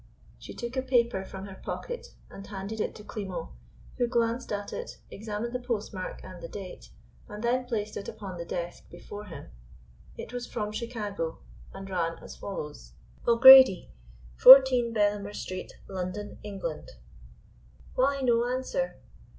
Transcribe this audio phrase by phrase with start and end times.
[0.39, 3.51] She took a paper from her pocket and handed it to Klimo,
[3.99, 6.89] who glanced at it, examined the post mark and the date,
[7.29, 9.51] and then placed it upon the desk before him
[10.17, 11.37] It was from Chicago,
[11.71, 12.93] and ran as follows:
[13.27, 13.91] O'Grady,
[14.37, 16.93] 14 Bellamer Street, London, England.
[17.93, 18.97] Why no answer?